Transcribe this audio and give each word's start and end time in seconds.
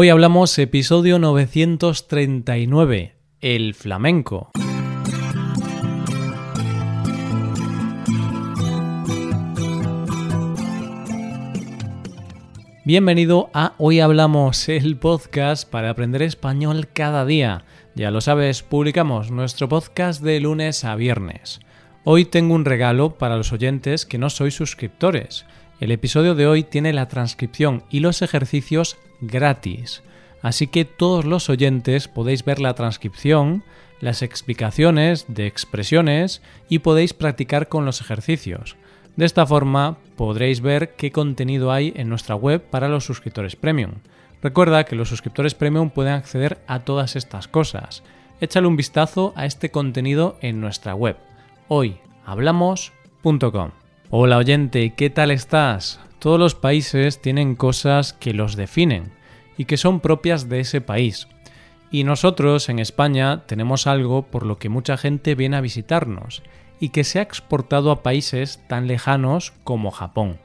Hoy 0.00 0.10
hablamos 0.10 0.56
episodio 0.60 1.18
939, 1.18 3.16
el 3.40 3.74
flamenco. 3.74 4.52
Bienvenido 12.84 13.50
a 13.52 13.74
Hoy 13.78 13.98
Hablamos, 13.98 14.68
el 14.68 14.96
podcast 14.98 15.68
para 15.68 15.90
aprender 15.90 16.22
español 16.22 16.86
cada 16.92 17.26
día. 17.26 17.64
Ya 17.96 18.12
lo 18.12 18.20
sabes, 18.20 18.62
publicamos 18.62 19.32
nuestro 19.32 19.68
podcast 19.68 20.22
de 20.22 20.38
lunes 20.38 20.84
a 20.84 20.94
viernes. 20.94 21.58
Hoy 22.04 22.24
tengo 22.24 22.54
un 22.54 22.64
regalo 22.64 23.18
para 23.18 23.36
los 23.36 23.52
oyentes 23.52 24.06
que 24.06 24.18
no 24.18 24.30
sois 24.30 24.54
suscriptores. 24.54 25.44
El 25.80 25.90
episodio 25.90 26.36
de 26.36 26.46
hoy 26.46 26.62
tiene 26.62 26.92
la 26.92 27.08
transcripción 27.08 27.82
y 27.90 27.98
los 27.98 28.22
ejercicios 28.22 28.96
gratis. 29.20 30.02
Así 30.42 30.66
que 30.66 30.84
todos 30.84 31.24
los 31.24 31.48
oyentes 31.50 32.08
podéis 32.08 32.44
ver 32.44 32.60
la 32.60 32.74
transcripción, 32.74 33.64
las 34.00 34.22
explicaciones 34.22 35.26
de 35.28 35.46
expresiones 35.46 36.42
y 36.68 36.80
podéis 36.80 37.12
practicar 37.12 37.68
con 37.68 37.84
los 37.84 38.00
ejercicios. 38.00 38.76
De 39.16 39.24
esta 39.24 39.46
forma 39.46 39.98
podréis 40.16 40.60
ver 40.60 40.94
qué 40.94 41.10
contenido 41.10 41.72
hay 41.72 41.92
en 41.96 42.08
nuestra 42.08 42.36
web 42.36 42.62
para 42.62 42.88
los 42.88 43.04
suscriptores 43.04 43.56
premium. 43.56 43.94
Recuerda 44.40 44.84
que 44.84 44.94
los 44.94 45.08
suscriptores 45.08 45.54
premium 45.54 45.90
pueden 45.90 46.12
acceder 46.12 46.58
a 46.68 46.80
todas 46.80 47.16
estas 47.16 47.48
cosas. 47.48 48.04
Échale 48.40 48.68
un 48.68 48.76
vistazo 48.76 49.32
a 49.34 49.46
este 49.46 49.72
contenido 49.72 50.38
en 50.40 50.60
nuestra 50.60 50.94
web 50.94 51.16
hoyhablamos.com. 51.68 53.70
Hola 54.10 54.38
oyente, 54.38 54.94
¿qué 54.96 55.10
tal 55.10 55.30
estás? 55.30 56.00
Todos 56.18 56.40
los 56.40 56.54
países 56.54 57.20
tienen 57.20 57.56
cosas 57.56 58.14
que 58.14 58.32
los 58.32 58.56
definen 58.56 59.17
y 59.58 59.66
que 59.66 59.76
son 59.76 60.00
propias 60.00 60.48
de 60.48 60.60
ese 60.60 60.80
país. 60.80 61.28
Y 61.90 62.04
nosotros 62.04 62.68
en 62.68 62.78
España 62.78 63.44
tenemos 63.46 63.86
algo 63.86 64.22
por 64.22 64.46
lo 64.46 64.58
que 64.58 64.68
mucha 64.68 64.96
gente 64.96 65.34
viene 65.34 65.56
a 65.56 65.60
visitarnos 65.60 66.42
y 66.80 66.90
que 66.90 67.04
se 67.04 67.18
ha 67.18 67.22
exportado 67.22 67.90
a 67.90 68.02
países 68.02 68.62
tan 68.68 68.86
lejanos 68.86 69.52
como 69.64 69.90
Japón. 69.90 70.38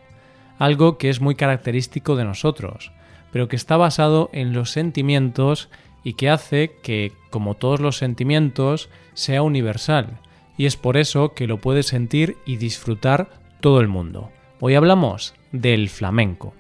Algo 0.58 0.97
que 0.97 1.09
es 1.09 1.22
muy 1.22 1.36
característico 1.36 2.16
de 2.16 2.25
nosotros, 2.25 2.92
pero 3.31 3.47
que 3.47 3.55
está 3.55 3.78
basado 3.78 4.30
en 4.33 4.53
los 4.53 4.72
sentimientos 4.72 5.70
y 6.03 6.14
que 6.14 6.30
hace 6.30 6.72
que, 6.81 7.14
como 7.30 7.55
todos 7.55 7.80
los 7.80 7.98
sentimientos, 7.98 8.89
sea 9.14 9.42
universal. 9.42 10.20
Y 10.58 10.66
es 10.66 10.75
por 10.77 10.98
eso 10.98 11.33
que 11.33 11.48
lo 11.48 11.59
puede 11.59 11.83
sentir 11.83 12.38
y 12.45 12.58
disfrutar 12.58 13.30
todo 13.59 13.80
el 13.80 13.88
mundo. 13.88 14.31
Hoy 14.59 14.75
hablamos 14.75 15.33
del 15.52 15.89
flamenco. 15.89 16.53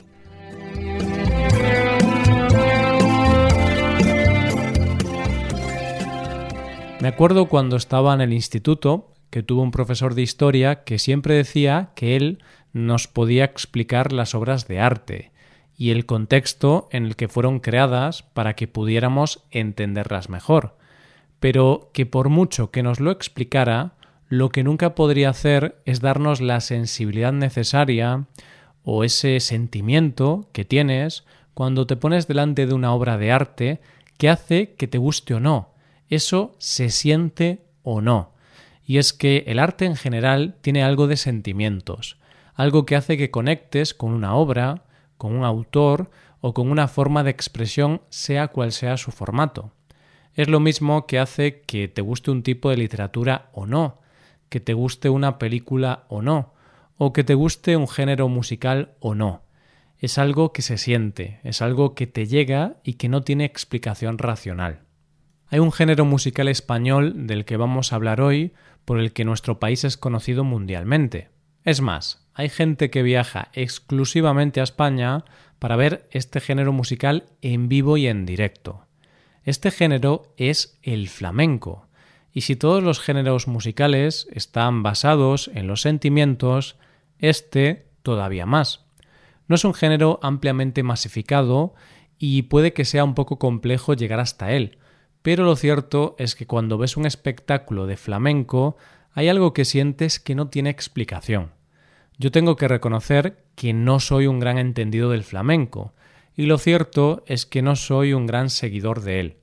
Me 7.03 7.09
acuerdo 7.09 7.49
cuando 7.49 7.75
estaba 7.75 8.13
en 8.13 8.21
el 8.21 8.31
instituto 8.31 9.11
que 9.29 9.43
tuve 9.43 9.61
un 9.61 9.71
profesor 9.71 10.15
de 10.15 10.21
historia 10.21 10.85
que 10.85 10.99
siempre 10.99 11.33
decía 11.33 11.89
que 11.95 12.15
él 12.15 12.41
nos 12.71 13.09
podía 13.09 13.43
explicar 13.43 14.13
las 14.13 14.33
obras 14.33 14.69
de 14.69 14.79
arte 14.79 15.33
y 15.77 15.91
el 15.91 16.05
contexto 16.05 16.87
en 16.91 17.03
el 17.05 17.17
que 17.17 17.27
fueron 17.27 17.59
creadas 17.59 18.23
para 18.23 18.55
que 18.55 18.69
pudiéramos 18.69 19.43
entenderlas 19.51 20.29
mejor, 20.29 20.77
pero 21.41 21.89
que 21.91 22.05
por 22.05 22.29
mucho 22.29 22.71
que 22.71 22.83
nos 22.83 23.01
lo 23.01 23.11
explicara, 23.11 23.95
lo 24.29 24.47
que 24.47 24.63
nunca 24.63 24.95
podría 24.95 25.29
hacer 25.29 25.81
es 25.83 25.99
darnos 25.99 26.39
la 26.39 26.61
sensibilidad 26.61 27.33
necesaria 27.33 28.27
o 28.85 29.03
ese 29.03 29.41
sentimiento 29.41 30.47
que 30.53 30.63
tienes 30.63 31.25
cuando 31.53 31.85
te 31.85 31.97
pones 31.97 32.29
delante 32.29 32.65
de 32.65 32.73
una 32.73 32.93
obra 32.93 33.17
de 33.17 33.33
arte 33.33 33.81
que 34.17 34.29
hace 34.29 34.75
que 34.75 34.87
te 34.87 34.99
guste 34.99 35.33
o 35.33 35.41
no, 35.41 35.72
eso 36.15 36.55
se 36.57 36.89
siente 36.89 37.65
o 37.83 38.01
no. 38.01 38.33
Y 38.85 38.97
es 38.97 39.13
que 39.13 39.43
el 39.47 39.59
arte 39.59 39.85
en 39.85 39.95
general 39.95 40.57
tiene 40.61 40.83
algo 40.83 41.07
de 41.07 41.17
sentimientos, 41.17 42.17
algo 42.53 42.85
que 42.85 42.95
hace 42.95 43.17
que 43.17 43.31
conectes 43.31 43.93
con 43.93 44.11
una 44.11 44.35
obra, 44.35 44.83
con 45.17 45.35
un 45.35 45.45
autor 45.45 46.09
o 46.41 46.53
con 46.53 46.69
una 46.69 46.87
forma 46.87 47.23
de 47.23 47.31
expresión, 47.31 48.01
sea 48.09 48.49
cual 48.49 48.71
sea 48.71 48.97
su 48.97 49.11
formato. 49.11 49.71
Es 50.33 50.49
lo 50.49 50.59
mismo 50.59 51.07
que 51.07 51.19
hace 51.19 51.61
que 51.61 51.87
te 51.87 52.01
guste 52.01 52.31
un 52.31 52.43
tipo 52.43 52.69
de 52.69 52.77
literatura 52.77 53.49
o 53.53 53.65
no, 53.65 54.01
que 54.49 54.59
te 54.59 54.73
guste 54.73 55.09
una 55.09 55.39
película 55.39 56.03
o 56.09 56.21
no, 56.21 56.53
o 56.97 57.13
que 57.13 57.23
te 57.23 57.35
guste 57.35 57.77
un 57.77 57.87
género 57.87 58.27
musical 58.27 58.95
o 58.99 59.15
no. 59.15 59.43
Es 59.99 60.17
algo 60.17 60.51
que 60.51 60.61
se 60.61 60.77
siente, 60.77 61.39
es 61.43 61.61
algo 61.61 61.95
que 61.95 62.07
te 62.07 62.25
llega 62.25 62.75
y 62.83 62.95
que 62.95 63.07
no 63.07 63.21
tiene 63.21 63.45
explicación 63.45 64.17
racional. 64.17 64.81
Hay 65.53 65.59
un 65.59 65.71
género 65.71 66.03
musical 66.03 66.47
español 66.47 67.27
del 67.27 67.45
que 67.45 67.57
vamos 67.57 67.93
a 67.93 67.97
hablar 67.97 68.21
hoy, 68.21 68.53
por 68.85 68.99
el 68.99 69.13
que 69.13 69.23
nuestro 69.23 69.59
país 69.59 69.83
es 69.83 69.97
conocido 69.97 70.43
mundialmente. 70.43 71.29
Es 71.63 71.79
más, 71.79 72.25
hay 72.33 72.49
gente 72.49 72.89
que 72.89 73.03
viaja 73.03 73.49
exclusivamente 73.53 74.61
a 74.61 74.63
España 74.63 75.25
para 75.59 75.75
ver 75.75 76.07
este 76.09 76.39
género 76.39 76.73
musical 76.73 77.25
en 77.43 77.69
vivo 77.69 77.97
y 77.97 78.07
en 78.07 78.25
directo. 78.25 78.87
Este 79.43 79.69
género 79.69 80.33
es 80.37 80.79
el 80.81 81.07
flamenco, 81.07 81.85
y 82.31 82.41
si 82.41 82.55
todos 82.55 82.81
los 82.81 82.99
géneros 82.99 83.47
musicales 83.47 84.27
están 84.31 84.81
basados 84.81 85.51
en 85.53 85.67
los 85.67 85.81
sentimientos, 85.81 86.77
este 87.19 87.91
todavía 88.01 88.47
más. 88.47 88.87
No 89.47 89.53
es 89.53 89.65
un 89.65 89.75
género 89.75 90.19
ampliamente 90.23 90.81
masificado 90.81 91.75
y 92.17 92.41
puede 92.41 92.73
que 92.73 92.85
sea 92.85 93.03
un 93.03 93.13
poco 93.13 93.37
complejo 93.37 93.93
llegar 93.93 94.19
hasta 94.19 94.51
él, 94.51 94.79
pero 95.23 95.45
lo 95.45 95.55
cierto 95.55 96.15
es 96.19 96.35
que 96.35 96.45
cuando 96.45 96.77
ves 96.77 96.97
un 96.97 97.05
espectáculo 97.05 97.87
de 97.87 97.97
flamenco 97.97 98.75
hay 99.13 99.29
algo 99.29 99.53
que 99.53 99.65
sientes 99.65 100.19
que 100.19 100.35
no 100.35 100.49
tiene 100.49 100.69
explicación. 100.69 101.51
Yo 102.19 102.29
tengo 102.29 102.57
que 102.57 102.67
reconocer 102.67 103.45
que 103.55 103.73
no 103.73 103.99
soy 103.99 104.27
un 104.27 104.39
gran 104.39 104.57
entendido 104.57 105.09
del 105.09 105.23
flamenco, 105.23 105.93
y 106.35 106.45
lo 106.45 106.57
cierto 106.57 107.23
es 107.25 107.45
que 107.45 107.61
no 107.61 107.75
soy 107.75 108.13
un 108.13 108.27
gran 108.27 108.49
seguidor 108.49 109.01
de 109.01 109.19
él. 109.21 109.37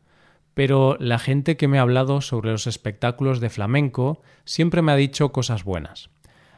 Pero 0.54 0.96
la 1.00 1.18
gente 1.18 1.56
que 1.56 1.66
me 1.66 1.78
ha 1.78 1.82
hablado 1.82 2.20
sobre 2.20 2.50
los 2.50 2.66
espectáculos 2.66 3.40
de 3.40 3.48
flamenco 3.48 4.20
siempre 4.44 4.82
me 4.82 4.92
ha 4.92 4.96
dicho 4.96 5.32
cosas 5.32 5.64
buenas. 5.64 6.10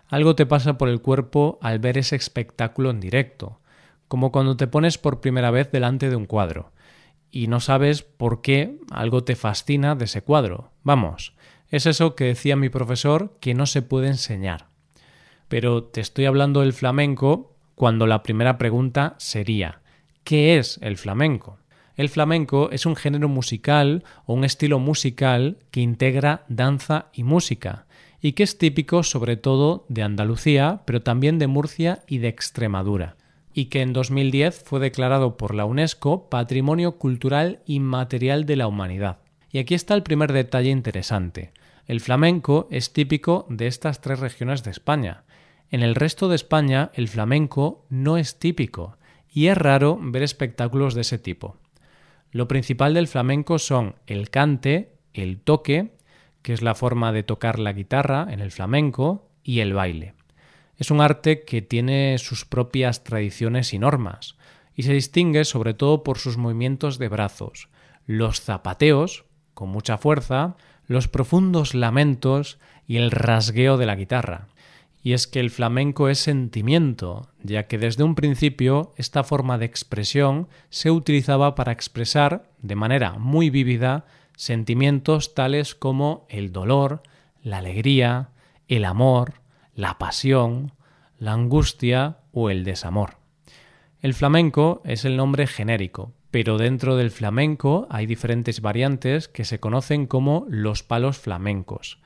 Algo 0.08 0.34
te 0.34 0.46
pasa 0.46 0.78
por 0.78 0.88
el 0.88 1.00
cuerpo 1.00 1.58
al 1.62 1.78
ver 1.78 1.96
ese 1.96 2.16
espectáculo 2.16 2.90
en 2.90 2.98
directo, 2.98 3.60
como 4.08 4.32
cuando 4.32 4.56
te 4.56 4.66
pones 4.66 4.98
por 4.98 5.20
primera 5.20 5.52
vez 5.52 5.70
delante 5.70 6.10
de 6.10 6.16
un 6.16 6.26
cuadro 6.26 6.71
y 7.32 7.48
no 7.48 7.58
sabes 7.58 8.02
por 8.02 8.42
qué 8.42 8.78
algo 8.90 9.24
te 9.24 9.34
fascina 9.34 9.96
de 9.96 10.04
ese 10.04 10.22
cuadro. 10.22 10.70
Vamos, 10.84 11.34
es 11.70 11.86
eso 11.86 12.14
que 12.14 12.24
decía 12.24 12.54
mi 12.54 12.68
profesor 12.68 13.38
que 13.40 13.54
no 13.54 13.64
se 13.66 13.80
puede 13.80 14.08
enseñar. 14.08 14.66
Pero 15.48 15.82
te 15.82 16.02
estoy 16.02 16.26
hablando 16.26 16.60
del 16.60 16.74
flamenco 16.74 17.56
cuando 17.74 18.06
la 18.06 18.22
primera 18.22 18.58
pregunta 18.58 19.16
sería 19.18 19.80
¿qué 20.22 20.58
es 20.58 20.78
el 20.82 20.98
flamenco? 20.98 21.58
El 21.96 22.10
flamenco 22.10 22.70
es 22.70 22.86
un 22.86 22.96
género 22.96 23.28
musical 23.28 24.04
o 24.26 24.34
un 24.34 24.44
estilo 24.44 24.78
musical 24.78 25.58
que 25.70 25.80
integra 25.80 26.44
danza 26.48 27.06
y 27.12 27.22
música, 27.22 27.86
y 28.20 28.32
que 28.32 28.42
es 28.42 28.56
típico 28.56 29.02
sobre 29.02 29.36
todo 29.36 29.84
de 29.88 30.02
Andalucía, 30.02 30.82
pero 30.84 31.02
también 31.02 31.38
de 31.38 31.48
Murcia 31.48 32.02
y 32.06 32.18
de 32.18 32.28
Extremadura 32.28 33.16
y 33.54 33.66
que 33.66 33.82
en 33.82 33.92
2010 33.92 34.62
fue 34.64 34.80
declarado 34.80 35.36
por 35.36 35.54
la 35.54 35.64
UNESCO 35.64 36.28
Patrimonio 36.28 36.98
Cultural 36.98 37.60
Inmaterial 37.66 38.46
de 38.46 38.56
la 38.56 38.66
Humanidad. 38.66 39.18
Y 39.50 39.58
aquí 39.58 39.74
está 39.74 39.94
el 39.94 40.02
primer 40.02 40.32
detalle 40.32 40.70
interesante. 40.70 41.52
El 41.86 42.00
flamenco 42.00 42.68
es 42.70 42.92
típico 42.92 43.46
de 43.48 43.66
estas 43.66 44.00
tres 44.00 44.20
regiones 44.20 44.62
de 44.62 44.70
España. 44.70 45.24
En 45.70 45.82
el 45.82 45.94
resto 45.94 46.28
de 46.28 46.36
España 46.36 46.90
el 46.94 47.08
flamenco 47.08 47.84
no 47.90 48.16
es 48.16 48.38
típico 48.38 48.96
y 49.32 49.46
es 49.46 49.56
raro 49.56 49.98
ver 50.00 50.22
espectáculos 50.22 50.94
de 50.94 51.02
ese 51.02 51.18
tipo. 51.18 51.56
Lo 52.30 52.48
principal 52.48 52.94
del 52.94 53.08
flamenco 53.08 53.58
son 53.58 53.96
el 54.06 54.30
cante, 54.30 54.94
el 55.12 55.40
toque, 55.40 55.92
que 56.40 56.52
es 56.52 56.62
la 56.62 56.74
forma 56.74 57.12
de 57.12 57.22
tocar 57.22 57.58
la 57.58 57.72
guitarra 57.72 58.26
en 58.30 58.40
el 58.40 58.50
flamenco, 58.50 59.28
y 59.44 59.60
el 59.60 59.72
baile. 59.72 60.14
Es 60.78 60.90
un 60.90 61.00
arte 61.00 61.44
que 61.44 61.62
tiene 61.62 62.16
sus 62.18 62.44
propias 62.44 63.04
tradiciones 63.04 63.72
y 63.72 63.78
normas, 63.78 64.36
y 64.74 64.84
se 64.84 64.92
distingue 64.92 65.44
sobre 65.44 65.74
todo 65.74 66.02
por 66.02 66.18
sus 66.18 66.36
movimientos 66.36 66.98
de 66.98 67.08
brazos, 67.08 67.68
los 68.06 68.40
zapateos, 68.40 69.24
con 69.54 69.68
mucha 69.68 69.98
fuerza, 69.98 70.56
los 70.86 71.08
profundos 71.08 71.74
lamentos 71.74 72.58
y 72.86 72.96
el 72.96 73.10
rasgueo 73.10 73.76
de 73.76 73.86
la 73.86 73.96
guitarra. 73.96 74.48
Y 75.04 75.14
es 75.14 75.26
que 75.26 75.40
el 75.40 75.50
flamenco 75.50 76.08
es 76.08 76.18
sentimiento, 76.18 77.28
ya 77.42 77.66
que 77.66 77.78
desde 77.78 78.04
un 78.04 78.14
principio 78.14 78.92
esta 78.96 79.24
forma 79.24 79.58
de 79.58 79.66
expresión 79.66 80.48
se 80.70 80.90
utilizaba 80.90 81.54
para 81.54 81.72
expresar, 81.72 82.48
de 82.60 82.76
manera 82.76 83.18
muy 83.18 83.50
vívida, 83.50 84.04
sentimientos 84.36 85.34
tales 85.34 85.74
como 85.74 86.26
el 86.28 86.52
dolor, 86.52 87.02
la 87.42 87.58
alegría, 87.58 88.30
el 88.68 88.84
amor, 88.84 89.34
la 89.74 89.98
pasión, 89.98 90.72
la 91.18 91.32
angustia 91.32 92.18
o 92.32 92.50
el 92.50 92.64
desamor. 92.64 93.16
El 94.00 94.14
flamenco 94.14 94.82
es 94.84 95.04
el 95.04 95.16
nombre 95.16 95.46
genérico, 95.46 96.12
pero 96.30 96.58
dentro 96.58 96.96
del 96.96 97.10
flamenco 97.10 97.86
hay 97.90 98.06
diferentes 98.06 98.60
variantes 98.60 99.28
que 99.28 99.44
se 99.44 99.60
conocen 99.60 100.06
como 100.06 100.46
los 100.48 100.82
palos 100.82 101.18
flamencos, 101.18 101.98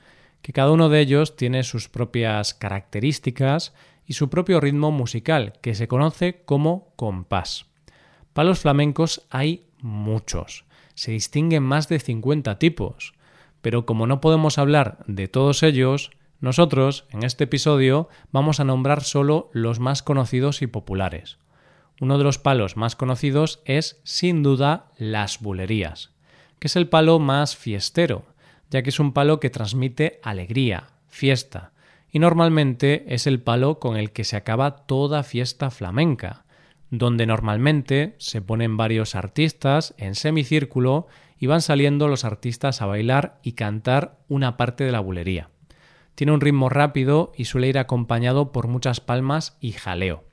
que 0.43 0.53
cada 0.53 0.73
uno 0.73 0.89
de 0.89 1.01
ellos 1.01 1.37
tiene 1.37 1.63
sus 1.63 1.89
propias 1.89 2.53
características 2.53 3.73
y 4.05 4.13
su 4.13 4.29
propio 4.29 4.61
ritmo 4.61 4.91
musical, 4.91 5.55
que 5.63 5.75
se 5.75 5.89
conoce 5.89 6.43
como 6.45 6.93
compás. 6.97 7.67
Palos 8.33 8.61
flamencos 8.61 9.27
hay 9.31 9.67
muchos, 9.81 10.67
se 10.95 11.13
distinguen 11.13 11.63
más 11.63 11.89
de 11.89 11.99
50 11.99 12.59
tipos, 12.59 13.15
pero 13.63 13.87
como 13.87 14.07
no 14.07 14.21
podemos 14.21 14.59
hablar 14.59 14.99
de 15.07 15.29
todos 15.29 15.63
ellos, 15.63 16.11
nosotros, 16.41 17.07
en 17.11 17.23
este 17.23 17.45
episodio, 17.45 18.09
vamos 18.31 18.61
a 18.61 18.65
nombrar 18.65 19.03
solo 19.03 19.51
los 19.53 19.81
más 19.81 20.03
conocidos 20.03 20.61
y 20.61 20.67
populares. 20.67 21.39
Uno 22.01 22.19
de 22.19 22.25
los 22.25 22.39
palos 22.39 22.77
más 22.77 22.95
conocidos 22.95 23.63
es, 23.65 24.01
sin 24.05 24.43
duda, 24.43 24.91
las 24.99 25.41
bulerías, 25.41 26.11
que 26.59 26.67
es 26.67 26.77
el 26.77 26.89
palo 26.89 27.19
más 27.19 27.57
fiestero, 27.57 28.27
ya 28.71 28.83
que 28.83 28.91
es 28.91 29.01
un 29.01 29.13
palo 29.13 29.41
que 29.41 29.49
transmite 29.49 30.21
alegría, 30.23 30.91
fiesta, 31.09 31.73
y 32.11 32.19
normalmente 32.19 33.05
es 33.09 33.27
el 33.27 33.41
palo 33.41 33.79
con 33.79 33.97
el 33.97 34.13
que 34.13 34.25
se 34.25 34.37
acaba 34.37 34.87
toda 34.87 35.23
fiesta 35.23 35.71
flamenca, 35.71 36.45
donde 36.91 37.27
normalmente 37.27 38.15
se 38.19 38.43
ponen 38.43 38.77
varios 38.77 39.15
artistas 39.15 39.95
en 39.97 40.15
semicírculo 40.15 41.07
y 41.39 41.47
van 41.47 41.63
saliendo 41.63 42.09
los 42.09 42.25
artistas 42.25 42.81
a 42.83 42.87
bailar 42.87 43.39
y 43.43 43.53
cantar 43.53 44.19
una 44.29 44.57
parte 44.57 44.85
de 44.85 44.93
la 44.93 45.01
bulería. 45.01 45.51
Tiene 46.17 46.33
un 46.33 46.41
ritmo 46.41 46.71
rápido 46.71 47.33
y 47.37 47.45
suele 47.45 47.69
ir 47.69 47.79
acompañado 47.79 48.51
por 48.51 48.69
muchas 48.69 49.01
palmas 49.01 49.59
y 49.61 49.73
jaleo. 49.73 50.25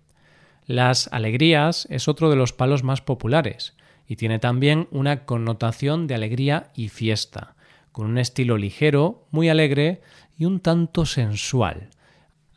Las 0.65 1.09
alegrías 1.11 1.87
es 1.91 2.07
otro 2.07 2.29
de 2.29 2.37
los 2.37 2.53
palos 2.53 2.83
más 2.83 3.01
populares 3.01 3.75
y 4.07 4.15
tiene 4.15 4.39
también 4.39 4.87
una 4.91 5.25
connotación 5.25 6.07
de 6.07 6.15
alegría 6.15 6.71
y 6.73 6.87
fiesta, 6.87 7.55
con 7.91 8.07
un 8.07 8.17
estilo 8.17 8.57
ligero, 8.57 9.27
muy 9.29 9.49
alegre 9.49 10.01
y 10.37 10.45
un 10.45 10.61
tanto 10.61 11.05
sensual. 11.05 11.89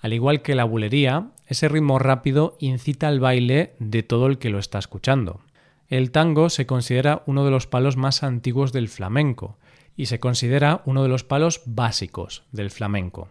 Al 0.01 0.13
igual 0.13 0.41
que 0.41 0.55
la 0.55 0.65
bulería, 0.65 1.33
ese 1.49 1.69
ritmo 1.69 1.99
rápido 1.99 2.57
incita 2.61 3.09
al 3.09 3.19
baile 3.19 3.75
de 3.81 4.05
todo 4.05 4.29
el 4.29 4.39
que 4.39 4.51
lo 4.51 4.61
está 4.61 4.79
escuchando. 4.79 5.41
El 5.89 6.13
tango 6.13 6.49
se 6.49 6.67
considera 6.67 7.25
uno 7.27 7.45
de 7.45 7.51
los 7.51 7.67
palos 7.67 7.97
más 7.97 8.23
antiguos 8.23 8.73
del 8.73 8.89
flamenco 8.89 9.59
y 9.97 10.07
se 10.07 10.21
considera 10.21 10.83
uno 10.85 11.03
de 11.03 11.09
los 11.09 11.25
palos 11.25 11.63
básicos 11.65 12.45
del 12.53 12.71
flamenco. 12.71 13.29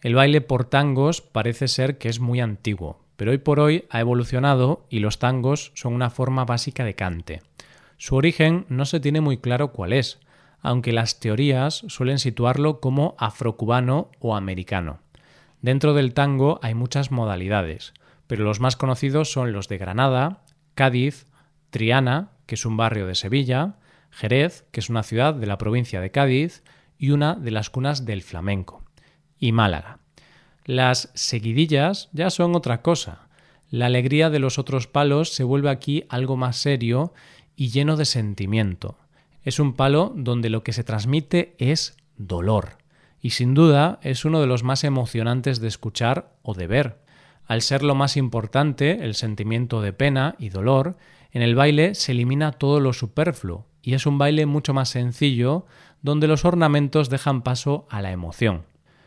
El 0.00 0.14
baile 0.14 0.40
por 0.40 0.64
tangos 0.64 1.20
parece 1.20 1.68
ser 1.68 1.98
que 1.98 2.08
es 2.08 2.20
muy 2.20 2.40
antiguo, 2.40 3.00
pero 3.16 3.30
hoy 3.30 3.38
por 3.38 3.60
hoy 3.60 3.86
ha 3.90 4.00
evolucionado 4.00 4.86
y 4.90 5.00
los 5.00 5.18
tangos 5.18 5.72
son 5.74 5.94
una 5.94 6.10
forma 6.10 6.44
básica 6.44 6.84
de 6.84 6.94
cante. 6.94 7.42
Su 7.96 8.16
origen 8.16 8.66
no 8.68 8.84
se 8.84 9.00
tiene 9.00 9.20
muy 9.20 9.38
claro 9.38 9.72
cuál 9.72 9.92
es, 9.92 10.20
aunque 10.60 10.92
las 10.92 11.20
teorías 11.20 11.84
suelen 11.88 12.18
situarlo 12.18 12.80
como 12.80 13.14
afrocubano 13.18 14.10
o 14.20 14.36
americano. 14.36 15.00
Dentro 15.62 15.94
del 15.94 16.12
tango 16.12 16.58
hay 16.62 16.74
muchas 16.74 17.10
modalidades, 17.10 17.94
pero 18.26 18.44
los 18.44 18.60
más 18.60 18.76
conocidos 18.76 19.32
son 19.32 19.52
los 19.52 19.68
de 19.68 19.78
Granada, 19.78 20.42
Cádiz, 20.74 21.26
Triana, 21.70 22.30
que 22.46 22.56
es 22.56 22.66
un 22.66 22.76
barrio 22.76 23.06
de 23.06 23.14
Sevilla, 23.14 23.76
Jerez, 24.14 24.64
que 24.70 24.80
es 24.80 24.88
una 24.88 25.02
ciudad 25.02 25.34
de 25.34 25.46
la 25.46 25.58
provincia 25.58 26.00
de 26.00 26.10
Cádiz, 26.10 26.62
y 26.98 27.10
una 27.10 27.34
de 27.34 27.50
las 27.50 27.68
cunas 27.68 28.04
del 28.04 28.22
flamenco, 28.22 28.84
y 29.38 29.52
Málaga. 29.52 29.98
Las 30.64 31.10
seguidillas 31.14 32.08
ya 32.12 32.30
son 32.30 32.54
otra 32.54 32.80
cosa. 32.80 33.28
La 33.70 33.86
alegría 33.86 34.30
de 34.30 34.38
los 34.38 34.58
otros 34.58 34.86
palos 34.86 35.30
se 35.30 35.42
vuelve 35.42 35.68
aquí 35.68 36.04
algo 36.08 36.36
más 36.36 36.56
serio 36.56 37.12
y 37.56 37.70
lleno 37.70 37.96
de 37.96 38.04
sentimiento. 38.04 38.96
Es 39.42 39.58
un 39.58 39.74
palo 39.74 40.12
donde 40.16 40.48
lo 40.48 40.62
que 40.62 40.72
se 40.72 40.84
transmite 40.84 41.54
es 41.58 41.96
dolor. 42.16 42.78
Y 43.20 43.30
sin 43.30 43.52
duda 43.52 43.98
es 44.02 44.24
uno 44.24 44.40
de 44.40 44.46
los 44.46 44.62
más 44.62 44.84
emocionantes 44.84 45.60
de 45.60 45.68
escuchar 45.68 46.36
o 46.42 46.54
de 46.54 46.66
ver. 46.68 47.00
Al 47.46 47.60
ser 47.60 47.82
lo 47.82 47.94
más 47.94 48.16
importante, 48.16 49.04
el 49.04 49.14
sentimiento 49.14 49.82
de 49.82 49.92
pena 49.92 50.36
y 50.38 50.50
dolor, 50.50 50.96
en 51.32 51.42
el 51.42 51.56
baile 51.56 51.94
se 51.94 52.12
elimina 52.12 52.52
todo 52.52 52.80
lo 52.80 52.92
superfluo 52.92 53.66
y 53.84 53.92
es 53.92 54.06
un 54.06 54.16
baile 54.16 54.46
mucho 54.46 54.72
más 54.72 54.88
sencillo 54.88 55.66
donde 56.00 56.26
los 56.26 56.46
ornamentos 56.46 57.10
dejan 57.10 57.42
paso 57.42 57.86
a 57.90 58.00
la 58.00 58.12
emoción. 58.12 58.64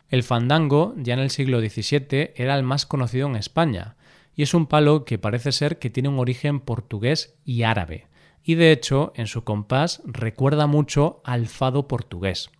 El 0.08 0.22
fandango, 0.22 0.94
ya 0.96 1.14
en 1.14 1.20
el 1.20 1.30
siglo 1.30 1.60
XVII, 1.60 2.30
era 2.36 2.56
el 2.56 2.62
más 2.62 2.86
conocido 2.86 3.26
en 3.26 3.36
España, 3.36 3.96
y 4.34 4.42
es 4.42 4.54
un 4.54 4.66
palo 4.66 5.04
que 5.04 5.18
parece 5.18 5.50
ser 5.50 5.80
que 5.80 5.90
tiene 5.90 6.08
un 6.08 6.20
origen 6.20 6.60
portugués 6.60 7.36
y 7.44 7.64
árabe, 7.64 8.06
y 8.44 8.54
de 8.54 8.70
hecho 8.70 9.12
en 9.16 9.26
su 9.26 9.42
compás 9.42 10.00
recuerda 10.06 10.68
mucho 10.68 11.20
al 11.24 11.48
fado 11.48 11.88
portugués. 11.88 12.50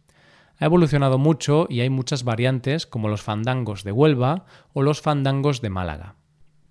Ha 0.59 0.65
evolucionado 0.65 1.19
mucho 1.19 1.69
y 1.71 1.81
hay 1.81 1.89
muchas 1.89 2.25
variantes 2.25 2.87
como 2.87 3.09
los 3.09 3.23
fandangos 3.23 3.85
de 3.85 3.93
Huelva 3.93 4.45
o 4.73 4.83
los 4.83 5.01
fandangos 5.01 5.61
de 5.61 5.71
Málaga 5.71 6.18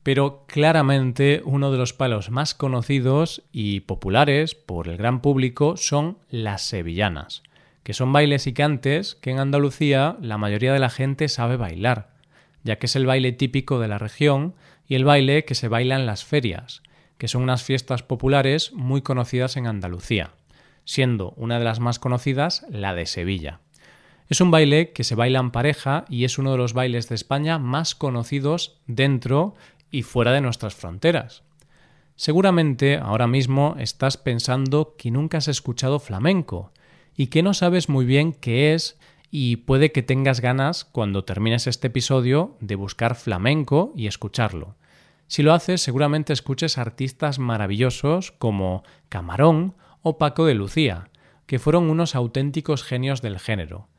pero 0.08 0.46
claramente 0.48 1.42
uno 1.44 1.70
de 1.70 1.78
los 1.78 1.92
palos 1.92 2.32
más 2.32 2.54
conocidos 2.54 3.44
y 3.52 3.82
populares 3.82 4.56
por 4.56 4.88
el 4.88 4.96
gran 4.96 5.22
público 5.22 5.76
son 5.76 6.18
las 6.30 6.62
sevillanas, 6.62 7.44
que 7.84 7.94
son 7.94 8.14
bailes 8.14 8.48
y 8.48 8.54
cantes 8.54 9.16
que 9.16 9.32
en 9.32 9.40
Andalucía 9.40 10.16
la 10.22 10.38
mayoría 10.38 10.72
de 10.72 10.80
la 10.80 10.90
gente 10.90 11.28
sabe 11.28 11.58
bailar, 11.58 12.12
ya 12.64 12.78
que 12.78 12.86
es 12.86 12.96
el 12.96 13.06
baile 13.06 13.34
típico 13.34 13.80
de 13.82 13.90
la 13.90 13.98
región 13.98 14.56
y 14.88 14.96
el 14.96 15.04
baile 15.04 15.44
que 15.44 15.56
se 15.56 15.68
baila 15.68 15.98
en 15.98 16.06
las 16.06 16.24
ferias, 16.24 16.84
que 17.18 17.28
son 17.28 17.44
unas 17.44 17.64
fiestas 17.64 18.02
populares 18.02 18.72
muy 18.72 19.02
conocidas 19.02 19.58
en 19.58 19.68
Andalucía, 19.68 20.32
siendo 20.86 21.32
una 21.32 21.60
de 21.60 21.66
las 21.66 21.82
más 21.82 22.00
conocidas 22.00 22.66
la 22.70 22.94
de 22.96 23.08
Sevilla. 23.08 23.60
Es 24.30 24.42
un 24.42 24.52
baile 24.52 24.92
que 24.92 25.06
se 25.06 25.16
baila 25.16 25.40
en 25.40 25.52
pareja 25.52 26.04
y 26.10 26.26
es 26.26 26.38
uno 26.38 26.52
de 26.52 26.58
los 26.58 26.74
bailes 26.74 27.08
de 27.08 27.16
España 27.16 27.60
más 27.60 27.96
conocidos 27.96 28.78
dentro 28.86 29.56
y 29.92 30.04
fuera 30.04 30.32
de 30.32 30.42
nuestras 30.42 30.76
fronteras. 30.76 31.44
Seguramente 32.16 32.98
ahora 32.98 33.28
mismo 33.28 33.76
estás 33.80 34.18
pensando 34.18 34.96
que 34.98 35.12
nunca 35.12 35.38
has 35.38 35.48
escuchado 35.48 36.00
flamenco 36.00 36.72
y 37.16 37.28
que 37.28 37.44
no 37.44 37.54
sabes 37.54 37.90
muy 37.90 38.06
bien 38.06 38.34
qué 38.34 38.74
es 38.74 38.98
y 39.30 39.58
puede 39.58 39.92
que 39.92 40.04
tengas 40.04 40.40
ganas 40.40 40.86
cuando 40.86 41.26
termines 41.26 41.68
este 41.68 41.88
episodio 41.88 42.58
de 42.60 42.76
buscar 42.76 43.16
flamenco 43.16 43.94
y 43.96 44.08
escucharlo. 44.08 44.76
Si 45.28 45.44
lo 45.44 45.54
haces, 45.54 45.82
seguramente 45.82 46.32
escuches 46.32 46.78
artistas 46.78 47.38
maravillosos 47.38 48.32
como 48.32 48.84
Camarón 49.10 49.76
o 50.02 50.18
Paco 50.18 50.46
de 50.46 50.56
Lucía, 50.56 51.10
que 51.46 51.60
fueron 51.60 51.90
unos 51.90 52.16
auténticos 52.16 52.84
genios 52.84 53.22
del 53.22 53.40
género. 53.40 53.90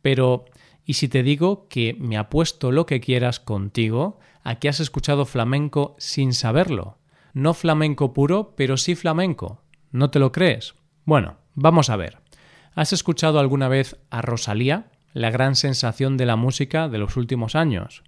Pero, 0.00 0.46
¿y 0.84 0.94
si 0.94 1.08
te 1.08 1.22
digo 1.22 1.68
que 1.68 1.94
me 1.98 2.16
apuesto 2.16 2.72
lo 2.72 2.86
que 2.86 3.00
quieras 3.00 3.38
contigo 3.38 4.18
a 4.48 4.54
que 4.54 4.70
has 4.70 4.80
escuchado 4.80 5.26
flamenco 5.26 5.94
sin 5.98 6.32
saberlo. 6.32 6.96
No 7.34 7.52
flamenco 7.52 8.14
puro, 8.14 8.54
pero 8.56 8.78
sí 8.78 8.94
flamenco. 8.94 9.60
¿No 9.90 10.08
te 10.08 10.18
lo 10.18 10.32
crees? 10.32 10.74
Bueno, 11.04 11.36
vamos 11.54 11.90
a 11.90 11.96
ver. 11.96 12.16
¿Has 12.74 12.94
escuchado 12.94 13.40
alguna 13.40 13.68
vez 13.68 13.98
a 14.08 14.22
Rosalía, 14.22 14.86
la 15.12 15.30
gran 15.30 15.54
sensación 15.54 16.16
de 16.16 16.24
la 16.24 16.36
música 16.36 16.88
de 16.88 16.96
los 16.96 17.18
últimos 17.18 17.56
años? 17.56 18.04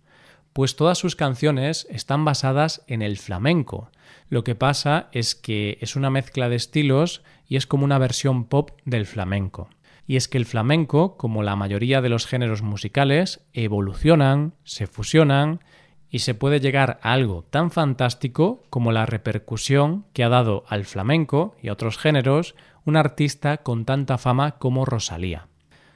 Pues 0.55 0.77
todas 0.77 0.97
sus 0.97 1.15
canciones 1.15 1.87
están 1.91 2.25
basadas 2.25 2.85
en 2.87 3.03
el 3.03 3.19
flamenco. 3.19 3.91
Lo 4.31 4.43
que 4.43 4.55
pasa 4.55 5.11
es 5.13 5.35
que 5.35 5.77
es 5.83 5.95
una 5.95 6.09
mezcla 6.09 6.49
de 6.49 6.57
estilos 6.57 7.23
y 7.47 7.57
es 7.57 7.67
como 7.67 7.85
una 7.85 7.99
versión 7.99 8.47
pop 8.47 8.71
del 8.87 9.05
flamenco. 9.05 9.69
Y 10.07 10.17
es 10.17 10.27
que 10.27 10.39
el 10.39 10.47
flamenco, 10.47 11.19
como 11.19 11.43
la 11.43 11.55
mayoría 11.55 12.01
de 12.01 12.09
los 12.09 12.27
géneros 12.27 12.63
musicales, 12.63 13.47
evolucionan, 13.53 14.55
se 14.65 14.87
fusionan 14.87 15.61
y 16.11 16.21
se 16.21 16.35
puede 16.35 16.61
llegar 16.61 16.99
a 17.03 17.13
algo 17.13 17.45
tan 17.51 17.71
fantástico 17.71 18.65
como 18.69 18.93
la 18.93 19.07
repercusión 19.07 20.05
que 20.13 20.25
ha 20.25 20.29
dado 20.29 20.65
al 20.69 20.85
flamenco 20.85 21.57
y 21.63 21.69
a 21.69 21.73
otros 21.73 21.99
géneros 21.99 22.57
un 22.85 22.97
artista 22.97 23.59
con 23.59 23.85
tanta 23.85 24.19
fama 24.19 24.59
como 24.59 24.85
Rosalía. 24.85 25.47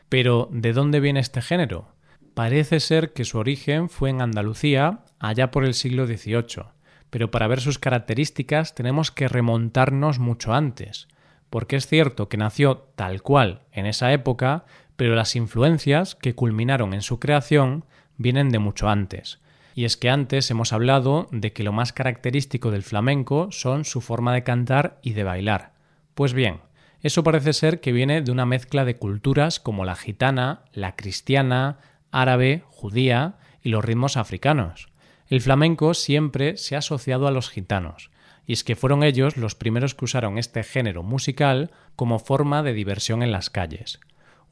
Pero, 0.09 0.49
¿de 0.53 0.73
dónde 0.73 1.01
viene 1.01 1.21
este 1.21 1.43
género? 1.43 1.89
Parece 2.35 2.81
ser 2.81 3.13
que 3.13 3.25
su 3.25 3.39
origen 3.39 3.89
fue 3.89 4.11
en 4.11 4.21
Andalucía 4.21 5.01
allá 5.19 5.51
por 5.51 5.65
el 5.65 5.75
siglo 5.75 6.07
XVIII, 6.07 6.67
pero 7.11 7.31
para 7.31 7.47
ver 7.47 7.61
sus 7.61 7.79
características 7.79 8.75
tenemos 8.75 9.11
que 9.11 9.29
remontarnos 9.29 10.19
mucho 10.19 10.53
antes, 10.53 11.09
porque 11.51 11.77
es 11.77 11.87
cierto 11.87 12.29
que 12.29 12.37
nació 12.37 12.89
tal 12.97 13.23
cual 13.23 13.63
en 13.73 13.87
esa 13.87 14.13
época, 14.13 14.65
pero 14.97 15.15
las 15.15 15.37
influencias 15.37 16.15
que 16.15 16.35
culminaron 16.35 16.93
en 16.95 17.03
su 17.03 17.19
creación 17.19 17.85
vienen 18.17 18.51
de 18.51 18.59
mucho 18.59 18.89
antes, 18.89 19.41
y 19.75 19.85
es 19.85 19.97
que 19.97 20.09
antes 20.09 20.51
hemos 20.51 20.73
hablado 20.73 21.29
de 21.33 21.53
que 21.53 21.65
lo 21.65 21.73
más 21.73 21.93
característico 21.93 22.71
del 22.71 22.83
flamenco 22.83 23.49
son 23.51 23.85
su 23.85 24.01
forma 24.01 24.33
de 24.33 24.45
cantar 24.45 24.99
y 25.03 25.15
de 25.15 25.25
bailar. 25.25 25.73
Pues 26.15 26.33
bien, 26.33 26.61
eso 27.01 27.25
parece 27.25 27.53
ser 27.53 27.81
que 27.81 27.93
viene 27.93 28.23
de 28.23 28.31
una 28.31 28.47
mezcla 28.47 28.85
de 28.85 28.97
culturas 28.97 29.61
como 29.61 29.85
la 29.85 29.97
gitana, 29.97 30.63
la 30.73 30.95
cristiana, 30.95 31.79
árabe, 32.13 32.63
judía 32.69 33.35
y 33.63 33.71
los 33.71 33.85
ritmos 33.85 34.17
africanos. 34.17 34.89
El 35.29 35.41
flamenco 35.41 35.95
siempre 35.95 36.57
se 36.57 36.77
ha 36.77 36.79
asociado 36.79 37.27
a 37.27 37.33
los 37.33 37.51
gitanos, 37.51 38.11
y 38.47 38.53
es 38.53 38.63
que 38.63 38.77
fueron 38.77 39.03
ellos 39.03 39.37
los 39.37 39.55
primeros 39.55 39.95
que 39.95 40.05
usaron 40.05 40.39
este 40.39 40.63
género 40.63 41.03
musical 41.03 41.73
como 41.97 42.19
forma 42.19 42.63
de 42.63 42.75
diversión 42.75 43.23
en 43.23 43.33
las 43.33 43.51
calles. 43.51 44.01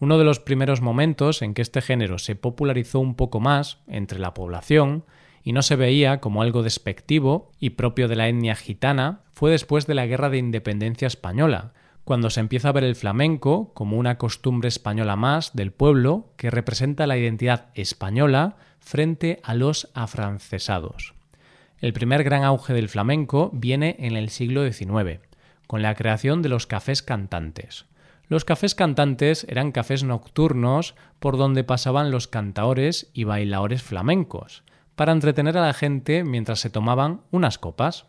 Uno 0.03 0.19
de 0.19 0.25
los 0.25 0.41
primeros 0.41 0.81
momentos 0.81 1.43
en 1.43 1.55
que 1.55 1.63
este 1.63 1.81
género 1.81 2.19
se 2.19 2.35
popularizó 2.35 2.99
un 2.99 3.15
poco 3.15 3.39
más 3.39 3.79
entre 3.87 4.19
la 4.19 4.35
población 4.35 5.05
y 5.45 5.53
no 5.53 5.63
se 5.63 5.77
veía 5.77 6.19
como 6.19 6.43
algo 6.43 6.65
despectivo 6.65 7.53
y 7.61 7.71
propio 7.71 8.09
de 8.09 8.17
la 8.17 8.27
etnia 8.27 8.57
gitana 8.57 9.21
fue 9.33 9.53
después 9.53 9.87
de 9.87 9.95
la 9.95 10.05
Guerra 10.07 10.29
de 10.29 10.39
Independencia 10.39 11.07
Española, 11.07 11.73
cuando 12.03 12.31
se 12.31 12.41
empieza 12.41 12.71
a 12.71 12.73
ver 12.73 12.83
el 12.83 12.97
flamenco 12.97 13.71
como 13.75 13.97
una 13.97 14.19
costumbre 14.19 14.67
española 14.67 15.15
más 15.15 15.55
del 15.55 15.71
pueblo 15.71 16.33
que 16.37 16.51
representa 16.51 17.07
la 17.07 17.17
identidad 17.17 17.69
española 17.75 18.57
frente 18.81 19.39
a 19.45 19.55
los 19.55 19.89
afrancesados. 19.95 21.15
El 21.79 21.93
primer 21.93 22.25
gran 22.25 22.43
auge 22.43 22.75
del 22.75 22.89
flamenco 22.89 23.51
viene 23.53 23.95
en 24.01 24.17
el 24.17 24.31
siglo 24.31 24.69
XIX, 24.69 25.21
con 25.69 25.81
la 25.81 25.95
creación 25.95 26.43
de 26.43 26.49
los 26.49 26.67
cafés 26.67 27.05
cantantes. 27.05 27.87
Los 28.33 28.47
cafés 28.47 28.75
cantantes 28.75 29.45
eran 29.51 29.73
cafés 29.73 30.05
nocturnos 30.05 30.95
por 31.19 31.37
donde 31.37 31.65
pasaban 31.65 32.11
los 32.11 32.29
cantaores 32.29 33.11
y 33.13 33.25
bailadores 33.25 33.83
flamencos, 33.83 34.63
para 34.97 35.13
entretener 35.13 35.59
a 35.59 35.67
la 35.67 35.75
gente 35.75 36.25
mientras 36.25 36.59
se 36.61 36.71
tomaban 36.71 37.21
unas 37.31 37.59
copas. 37.59 38.07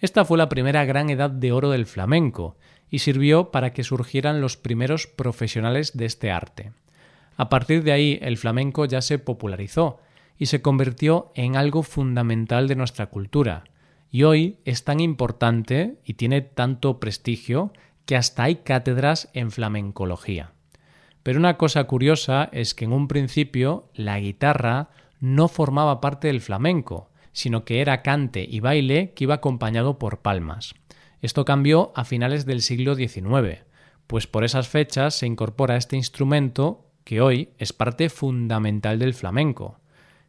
Esta 0.00 0.24
fue 0.24 0.36
la 0.36 0.48
primera 0.48 0.84
gran 0.84 1.10
edad 1.10 1.30
de 1.30 1.52
oro 1.52 1.70
del 1.70 1.86
flamenco 1.86 2.56
y 2.90 2.98
sirvió 2.98 3.52
para 3.52 3.72
que 3.72 3.84
surgieran 3.84 4.40
los 4.40 4.56
primeros 4.56 5.06
profesionales 5.06 5.96
de 5.96 6.06
este 6.06 6.32
arte. 6.32 6.72
A 7.36 7.48
partir 7.48 7.84
de 7.84 7.92
ahí 7.92 8.18
el 8.20 8.38
flamenco 8.38 8.84
ya 8.84 9.00
se 9.00 9.20
popularizó 9.20 10.00
y 10.38 10.46
se 10.46 10.60
convirtió 10.60 11.30
en 11.36 11.54
algo 11.54 11.84
fundamental 11.84 12.66
de 12.66 12.74
nuestra 12.74 13.06
cultura, 13.10 13.62
y 14.10 14.24
hoy 14.24 14.58
es 14.64 14.82
tan 14.82 14.98
importante 14.98 15.98
y 16.04 16.14
tiene 16.14 16.40
tanto 16.40 16.98
prestigio 16.98 17.72
que 18.06 18.16
hasta 18.16 18.44
hay 18.44 18.56
cátedras 18.56 19.28
en 19.32 19.50
flamencología. 19.50 20.52
Pero 21.22 21.38
una 21.38 21.56
cosa 21.56 21.84
curiosa 21.84 22.48
es 22.52 22.74
que 22.74 22.84
en 22.84 22.92
un 22.92 23.08
principio 23.08 23.88
la 23.94 24.18
guitarra 24.18 24.90
no 25.20 25.48
formaba 25.48 26.00
parte 26.00 26.28
del 26.28 26.40
flamenco, 26.40 27.10
sino 27.32 27.64
que 27.64 27.80
era 27.80 28.02
cante 28.02 28.46
y 28.48 28.60
baile 28.60 29.12
que 29.14 29.24
iba 29.24 29.34
acompañado 29.34 29.98
por 29.98 30.20
palmas. 30.20 30.74
Esto 31.20 31.44
cambió 31.44 31.92
a 31.94 32.04
finales 32.04 32.44
del 32.46 32.62
siglo 32.62 32.96
XIX, 32.96 33.64
pues 34.06 34.26
por 34.26 34.44
esas 34.44 34.68
fechas 34.68 35.14
se 35.14 35.26
incorpora 35.26 35.76
este 35.76 35.96
instrumento 35.96 36.84
que 37.04 37.20
hoy 37.20 37.50
es 37.58 37.72
parte 37.72 38.08
fundamental 38.08 38.98
del 38.98 39.14
flamenco. 39.14 39.78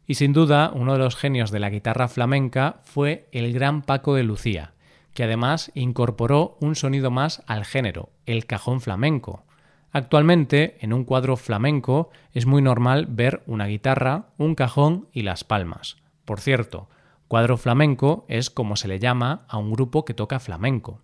Y 0.06 0.14
sin 0.14 0.32
duda, 0.32 0.70
uno 0.74 0.92
de 0.92 0.98
los 0.98 1.16
genios 1.16 1.50
de 1.50 1.60
la 1.60 1.70
guitarra 1.70 2.08
flamenca 2.08 2.80
fue 2.84 3.28
el 3.32 3.52
gran 3.52 3.82
Paco 3.82 4.14
de 4.14 4.22
Lucía, 4.22 4.73
que 5.14 5.24
además 5.24 5.72
incorporó 5.74 6.58
un 6.60 6.74
sonido 6.74 7.10
más 7.10 7.42
al 7.46 7.64
género, 7.64 8.10
el 8.26 8.46
cajón 8.46 8.80
flamenco, 8.80 9.44
Actualmente, 9.94 10.76
en 10.80 10.92
un 10.92 11.04
cuadro 11.04 11.36
flamenco 11.36 12.10
es 12.32 12.46
muy 12.46 12.60
normal 12.60 13.06
ver 13.08 13.44
una 13.46 13.66
guitarra, 13.66 14.30
un 14.38 14.56
cajón 14.56 15.06
y 15.12 15.22
las 15.22 15.44
palmas. 15.44 15.98
Por 16.24 16.40
cierto, 16.40 16.88
cuadro 17.28 17.56
flamenco 17.56 18.24
es 18.28 18.50
como 18.50 18.74
se 18.74 18.88
le 18.88 18.98
llama 18.98 19.44
a 19.46 19.56
un 19.56 19.70
grupo 19.70 20.04
que 20.04 20.12
toca 20.12 20.40
flamenco. 20.40 21.00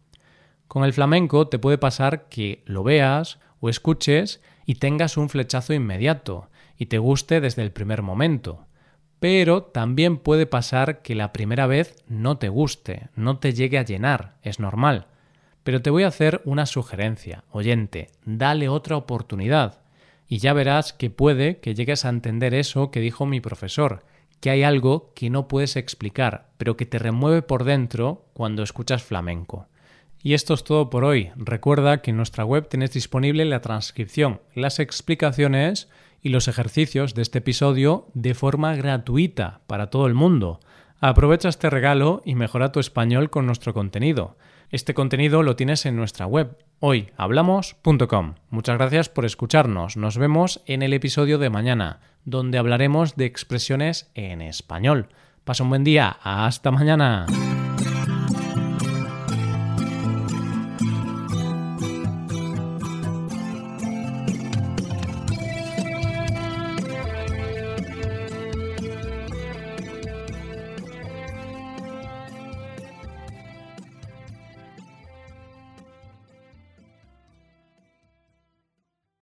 Con 0.67 0.83
el 0.83 0.93
flamenco 0.93 1.47
te 1.47 1.61
puede 1.61 1.79
pasar 1.79 2.29
que 2.29 2.65
lo 2.67 2.83
veas 2.83 3.39
o 3.61 3.69
escuches 3.69 4.43
y 4.67 4.75
tengas 4.75 5.17
un 5.17 5.29
flechazo 5.29 5.73
inmediato 5.73 6.51
y 6.77 6.87
te 6.87 6.99
guste 6.99 7.41
desde 7.41 7.63
el 7.63 7.71
primer 7.71 8.03
momento. 8.03 8.67
Pero 9.21 9.63
también 9.63 10.17
puede 10.17 10.47
pasar 10.47 11.03
que 11.03 11.15
la 11.15 11.33
primera 11.33 11.67
vez 11.67 11.95
no 12.09 12.39
te 12.39 12.49
guste, 12.49 13.09
no 13.15 13.39
te 13.39 13.53
llegue 13.53 13.79
a 13.79 13.85
llenar, 13.85 14.37
es 14.43 14.59
normal. 14.59 15.07
Pero 15.63 15.83
te 15.83 15.91
voy 15.91 16.05
a 16.05 16.09
hacer 16.09 16.41
una 16.47 16.65
sugerencia, 16.65 17.45
oyente, 17.51 18.09
dale 18.25 18.71
otra 18.71 18.97
oportunidad. 18.97 19.83
Y 20.27 20.39
ya 20.39 20.55
verás 20.55 20.95
que 20.95 21.11
puede 21.11 21.59
que 21.59 21.75
llegues 21.75 22.05
a 22.05 22.09
entender 22.09 22.55
eso 22.55 22.91
que 22.91 23.01
dijo 23.01 23.27
mi 23.27 23.41
profesor, 23.41 24.05
que 24.41 24.49
hay 24.49 24.63
algo 24.63 25.13
que 25.15 25.29
no 25.29 25.49
puedes 25.49 25.77
explicar, 25.77 26.49
pero 26.57 26.79
que 26.79 26.87
te 26.87 26.99
remueve 26.99 27.43
por 27.43 27.65
dentro 27.65 28.25
cuando 28.33 28.63
escuchas 28.63 29.03
flamenco. 29.03 29.67
Y 30.23 30.35
esto 30.35 30.55
es 30.55 30.65
todo 30.65 30.89
por 30.89 31.05
hoy. 31.05 31.31
Recuerda 31.37 32.01
que 32.01 32.11
en 32.11 32.17
nuestra 32.17 32.45
web 32.45 32.69
tienes 32.69 32.93
disponible 32.93 33.45
la 33.45 33.61
transcripción, 33.61 34.41
las 34.55 34.79
explicaciones 34.79 35.89
y 36.23 36.31
los 36.31 36.49
ejercicios 36.49 37.15
de 37.15 37.23
este 37.23 37.39
episodio 37.39 38.09
de 38.15 38.35
forma 38.35 38.75
gratuita 38.75 39.61
para 39.67 39.89
todo 39.89 40.07
el 40.07 40.15
mundo. 40.15 40.61
Aprovecha 41.01 41.49
este 41.49 41.71
regalo 41.71 42.23
y 42.25 42.35
mejora 42.35 42.73
tu 42.73 42.81
español 42.81 43.31
con 43.31 43.47
nuestro 43.47 43.73
contenido. 43.73 44.37
Este 44.71 44.95
contenido 44.95 45.43
lo 45.43 45.57
tienes 45.57 45.87
en 45.87 45.97
nuestra 45.97 46.27
web 46.27 46.57
hoyhablamos.com. 46.79 48.35
Muchas 48.51 48.79
gracias 48.79 49.09
por 49.09 49.25
escucharnos. 49.25 49.97
Nos 49.97 50.19
vemos 50.19 50.63
en 50.67 50.83
el 50.83 50.93
episodio 50.93 51.39
de 51.39 51.51
mañana, 51.51 52.01
donde 52.25 52.59
hablaremos 52.59 53.17
de 53.17 53.25
expresiones 53.25 54.11
en 54.15 54.43
español. 54.43 55.09
Pasa 55.45 55.65
un 55.65 55.71
buen 55.71 55.85
día. 55.85 56.19
Hasta 56.23 56.71
mañana. 56.71 57.27